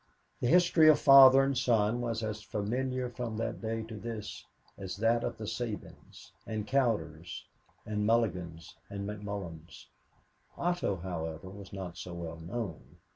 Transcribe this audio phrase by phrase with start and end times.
[0.39, 4.43] The history of father and son was as familiar from that day to this
[4.75, 7.45] as that of the Sabins, and Cowders
[7.85, 9.85] and Mulligans and McCullons.
[10.57, 12.97] Otto, however, was not so well known.